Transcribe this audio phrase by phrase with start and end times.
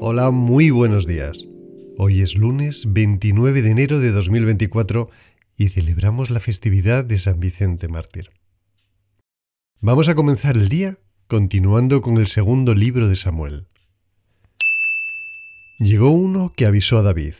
[0.00, 1.46] Hola, muy buenos días.
[1.98, 5.10] Hoy es lunes 29 de enero de 2024
[5.56, 8.30] y celebramos la festividad de San Vicente Mártir.
[9.80, 13.68] Vamos a comenzar el día continuando con el segundo libro de Samuel.
[15.78, 17.34] Llegó uno que avisó a David.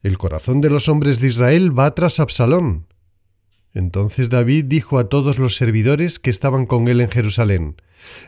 [0.00, 2.86] El corazón de los hombres de Israel va tras Absalón.
[3.74, 7.76] Entonces David dijo a todos los servidores que estaban con él en Jerusalén,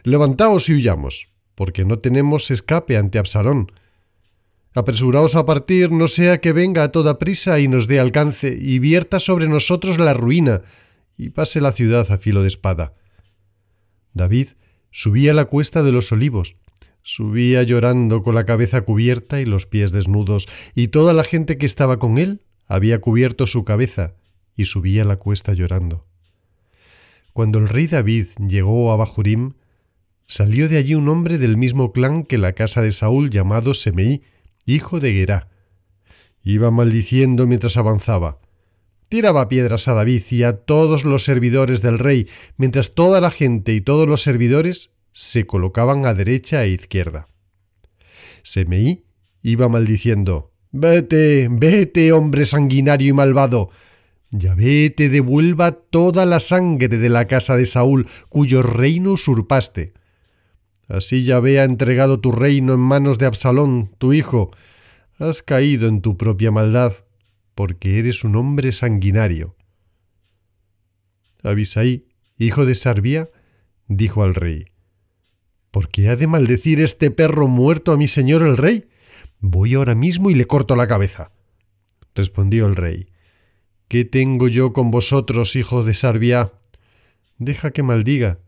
[0.03, 3.73] Levantaos y huyamos, porque no tenemos escape ante Absalón.
[4.75, 8.79] Apresuraos a partir, no sea que venga a toda prisa y nos dé alcance, y
[8.79, 10.62] vierta sobre nosotros la ruina,
[11.17, 12.92] y pase la ciudad a filo de espada.
[14.12, 14.48] David
[14.91, 16.56] subía la cuesta de los olivos,
[17.03, 21.67] subía llorando con la cabeza cubierta y los pies desnudos, y toda la gente que
[21.67, 24.15] estaba con él había cubierto su cabeza,
[24.56, 26.06] y subía la cuesta llorando.
[27.33, 29.55] Cuando el rey David llegó a Bahurim,
[30.27, 34.22] salió de allí un hombre del mismo clan que la casa de Saúl llamado Semeí,
[34.64, 35.48] hijo de Gerá.
[36.42, 38.39] Iba maldiciendo mientras avanzaba.
[39.08, 43.72] Tiraba piedras a David y a todos los servidores del rey, mientras toda la gente
[43.75, 47.28] y todos los servidores se colocaban a derecha e izquierda.
[48.42, 49.05] Semeí
[49.42, 53.70] iba maldiciendo Vete, vete, hombre sanguinario y malvado.
[54.39, 59.93] Yahvé te devuelva toda la sangre de la casa de Saúl, cuyo reino usurpaste.
[60.89, 64.51] Así Yahvé ha entregado tu reino en manos de Absalón, tu hijo.
[65.19, 66.93] Has caído en tu propia maldad,
[67.55, 69.56] porque eres un hombre sanguinario.
[71.43, 72.06] Abisaí,
[72.39, 73.28] hijo de Sarbía,
[73.89, 74.67] dijo al rey,
[75.71, 78.89] ¿Por qué ha de maldecir este perro muerto a mi señor el rey?
[79.41, 81.33] Voy ahora mismo y le corto la cabeza.
[82.15, 83.09] Respondió el rey,
[83.89, 86.53] ¿Qué tengo yo con vosotros, hijo de Sarbia?
[87.39, 88.41] Deja que maldiga,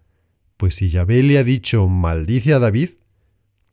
[0.56, 2.90] pues si Yahvé le ha dicho maldice a David,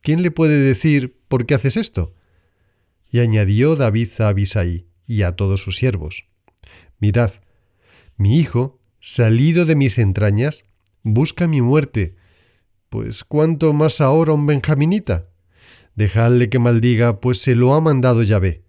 [0.00, 2.14] ¿quién le puede decir por qué haces esto?
[3.10, 6.26] Y añadió David a Abisai y a todos sus siervos,
[7.00, 7.32] Mirad,
[8.16, 10.62] mi hijo, salido de mis entrañas,
[11.02, 12.14] busca mi muerte,
[12.90, 15.26] pues cuánto más ahora un benjaminita.
[15.96, 18.65] Dejadle que maldiga, pues se lo ha mandado Yahvé.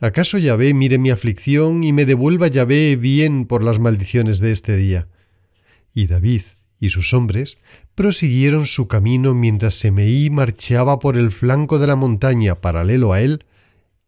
[0.00, 4.76] ¿Acaso Yahvé mire mi aflicción y me devuelva Yahvé bien por las maldiciones de este
[4.76, 5.08] día?
[5.94, 6.42] Y David
[6.78, 7.56] y sus hombres
[7.94, 13.46] prosiguieron su camino mientras Semeí marchaba por el flanco de la montaña paralelo a él,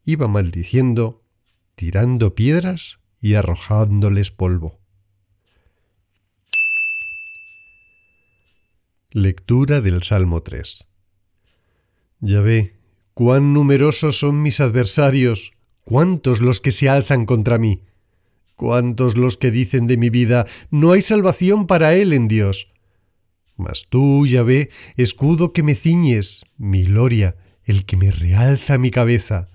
[0.05, 1.23] iba maldiciendo,
[1.75, 4.79] tirando piedras y arrojándoles polvo.
[9.11, 10.87] Lectura del Salmo 3
[12.21, 12.77] Ya ve,
[13.15, 15.53] cuán numerosos son mis adversarios,
[15.89, 17.81] cuántos los que se alzan contra mí.
[18.57, 22.71] ¿Cuántos los que dicen de mi vida, no hay salvación para él en Dios?
[23.57, 24.69] Mas tú, Yahvé,
[24.99, 29.49] escudo que me ciñes, mi gloria, el que me realza mi cabeza.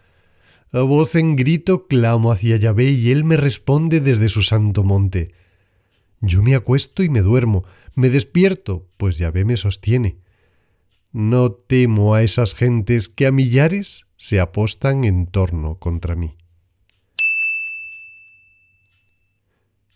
[0.71, 5.35] A voz en grito clamo hacia Yahvé y él me responde desde su santo monte.
[6.19, 7.63] Yo me acuesto y me duermo,
[7.93, 10.17] me despierto, pues Yahvé me sostiene.
[11.11, 16.37] No temo a esas gentes que a millares se apostan en torno contra mí.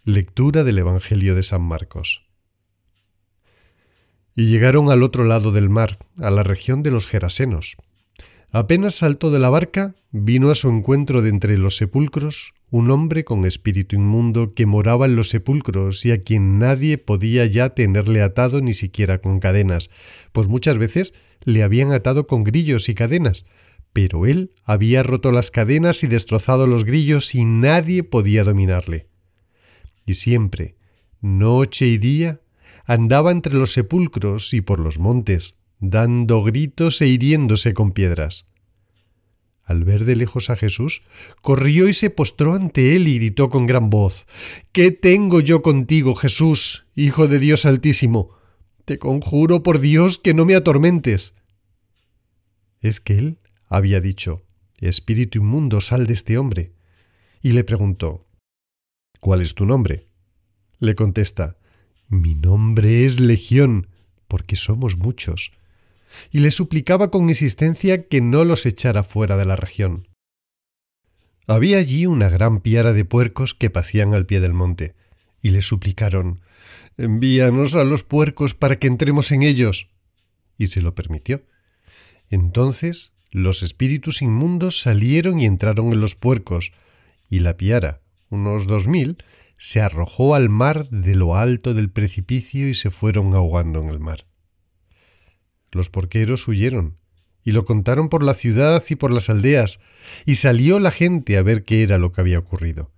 [0.04, 2.26] Lectura del Evangelio de San Marcos.
[4.36, 7.78] Y llegaron al otro lado del mar, a la región de los Gerasenos.
[8.52, 13.24] Apenas saltó de la barca, vino a su encuentro de entre los sepulcros un hombre
[13.24, 18.22] con espíritu inmundo que moraba en los sepulcros y a quien nadie podía ya tenerle
[18.22, 19.90] atado ni siquiera con cadenas,
[20.34, 21.14] pues muchas veces
[21.46, 23.46] le habían atado con grillos y cadenas,
[23.98, 29.08] pero él había roto las cadenas y destrozado los grillos y nadie podía dominarle
[30.08, 30.76] y siempre,
[31.20, 32.40] noche y día,
[32.86, 38.46] andaba entre los sepulcros y por los montes, dando gritos e hiriéndose con piedras.
[39.64, 41.02] Al ver de lejos a Jesús,
[41.42, 44.26] corrió y se postró ante él y gritó con gran voz
[44.72, 48.30] ¿Qué tengo yo contigo, Jesús, Hijo de Dios Altísimo?
[48.86, 51.34] Te conjuro por Dios que no me atormentes.
[52.80, 54.48] Es que él había dicho
[54.80, 56.74] Espíritu inmundo, sal de este hombre.
[57.42, 58.28] Y le preguntó
[59.20, 60.08] ¿Cuál es tu nombre?
[60.80, 61.58] Le contesta,
[62.08, 63.88] Mi nombre es Legión,
[64.28, 65.52] porque somos muchos.
[66.32, 70.08] Y le suplicaba con insistencia que no los echara fuera de la región.
[71.48, 74.96] Había allí una gran piara de puercos que pacían al pie del monte,
[75.42, 76.42] y le suplicaron,
[76.98, 79.90] Envíanos a los puercos para que entremos en ellos.
[80.58, 81.44] Y se lo permitió.
[82.30, 86.72] Entonces los espíritus inmundos salieron y entraron en los puercos,
[87.30, 89.18] y la piara, unos dos mil,
[89.58, 94.00] se arrojó al mar de lo alto del precipicio y se fueron ahogando en el
[94.00, 94.26] mar.
[95.72, 96.98] los porqueros huyeron
[97.44, 99.80] y lo contaron por la ciudad y por las aldeas,
[100.26, 102.92] y salió la gente a ver qué era lo que había ocurrido.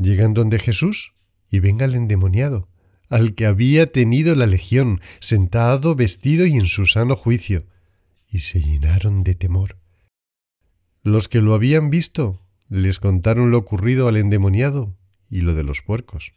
[0.00, 1.14] Llegan donde Jesús
[1.48, 2.68] y venga el endemoniado,
[3.08, 7.66] al que había tenido la legión, sentado, vestido y en su sano juicio,
[8.28, 9.78] y se llenaron de temor.
[11.02, 14.96] Los que lo habían visto les contaron lo ocurrido al endemoniado
[15.30, 16.32] y lo de los puercos.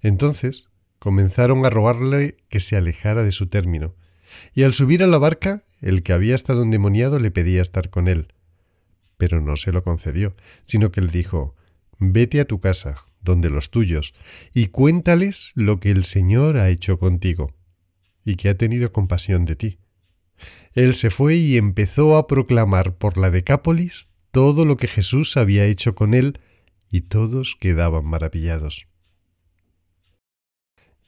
[0.00, 3.94] Entonces comenzaron a rogarle que se alejara de su término,
[4.54, 8.08] y al subir a la barca, el que había estado endemoniado le pedía estar con
[8.08, 8.32] él.
[9.16, 10.32] Pero no se lo concedió,
[10.64, 11.54] sino que él dijo,
[11.98, 14.14] Vete a tu casa, donde los tuyos,
[14.52, 17.54] y cuéntales lo que el Señor ha hecho contigo,
[18.24, 19.78] y que ha tenido compasión de ti.
[20.72, 25.64] Él se fue y empezó a proclamar por la Decápolis todo lo que Jesús había
[25.64, 26.40] hecho con él,
[26.90, 28.86] y todos quedaban maravillados.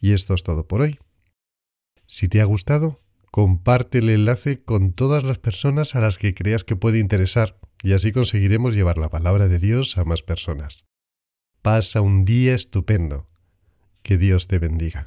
[0.01, 0.99] Y esto es todo por hoy.
[2.07, 6.65] Si te ha gustado, comparte el enlace con todas las personas a las que creas
[6.65, 10.85] que puede interesar y así conseguiremos llevar la palabra de Dios a más personas.
[11.63, 13.29] Pasa un día estupendo.
[14.03, 15.07] Que Dios te bendiga.